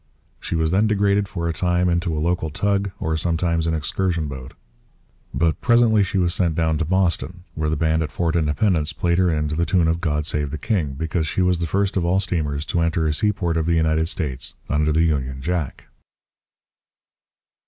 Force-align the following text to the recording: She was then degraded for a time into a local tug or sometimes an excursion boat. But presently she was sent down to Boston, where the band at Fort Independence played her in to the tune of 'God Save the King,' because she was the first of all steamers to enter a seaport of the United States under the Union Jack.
She 0.39 0.55
was 0.55 0.71
then 0.71 0.87
degraded 0.87 1.27
for 1.27 1.47
a 1.47 1.53
time 1.53 1.87
into 1.87 2.11
a 2.11 2.17
local 2.17 2.49
tug 2.49 2.89
or 2.99 3.15
sometimes 3.15 3.67
an 3.67 3.75
excursion 3.75 4.27
boat. 4.27 4.55
But 5.31 5.61
presently 5.61 6.01
she 6.01 6.17
was 6.17 6.33
sent 6.33 6.55
down 6.55 6.79
to 6.79 6.85
Boston, 6.85 7.43
where 7.53 7.69
the 7.69 7.75
band 7.75 8.01
at 8.01 8.11
Fort 8.11 8.35
Independence 8.35 8.93
played 8.93 9.19
her 9.19 9.29
in 9.29 9.47
to 9.49 9.55
the 9.55 9.63
tune 9.63 9.87
of 9.87 10.01
'God 10.01 10.25
Save 10.25 10.49
the 10.49 10.57
King,' 10.57 10.93
because 10.93 11.27
she 11.27 11.43
was 11.43 11.59
the 11.59 11.67
first 11.67 11.97
of 11.97 12.03
all 12.03 12.19
steamers 12.19 12.65
to 12.65 12.79
enter 12.81 13.05
a 13.05 13.13
seaport 13.13 13.57
of 13.57 13.67
the 13.67 13.75
United 13.75 14.09
States 14.09 14.55
under 14.71 14.91
the 14.91 15.03
Union 15.03 15.39
Jack. 15.39 15.85